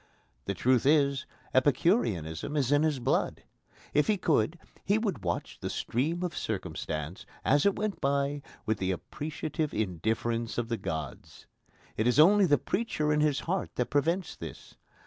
The 0.45 0.55
truth 0.55 0.87
is, 0.87 1.27
Epicureanism 1.53 2.57
is 2.57 2.71
in 2.71 2.81
his 2.81 2.97
blood. 2.97 3.43
If 3.93 4.07
he 4.07 4.17
could, 4.17 4.57
he 4.83 4.97
would 4.97 5.23
watch 5.23 5.59
the 5.59 5.69
stream 5.69 6.23
of 6.23 6.35
circumstance, 6.35 7.27
as 7.45 7.67
it 7.67 7.75
went 7.75 8.01
by, 8.01 8.41
with 8.65 8.79
the 8.79 8.89
appreciative 8.89 9.75
indifference 9.75 10.57
of 10.57 10.69
the 10.69 10.77
gods. 10.77 11.45
It 11.97 12.07
is 12.07 12.17
only 12.19 12.47
the 12.47 12.57
preacher 12.57 13.13
in 13.13 13.21
his 13.21 13.41
heart 13.41 13.75
that 13.75 13.91
prevents 13.91 14.35
this. 14.35 14.75